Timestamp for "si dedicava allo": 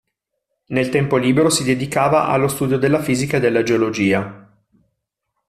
1.51-2.47